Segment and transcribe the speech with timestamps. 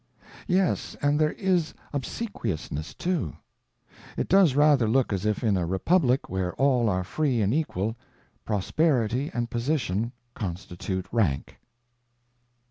[0.47, 3.33] Yes, and there is obsequiousness, too.
[4.17, 7.95] It does rather look as if in a republic where all are free and equal,
[8.43, 11.59] prosperity and position constitute rank.